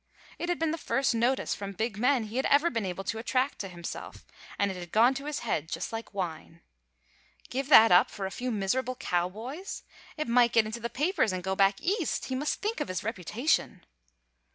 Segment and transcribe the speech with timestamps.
[0.39, 3.19] It had been the first notice from big men he had ever been able to
[3.19, 4.25] attract to himself,
[4.57, 6.61] and it had gone to his head like wine.
[7.51, 9.83] Give that up for a few miserable cowboys!
[10.17, 12.25] It might get into the papers and go back East.
[12.25, 13.85] He must think of his reputation.